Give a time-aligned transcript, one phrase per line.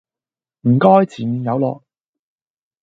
[0.61, 1.83] 唔該前面有落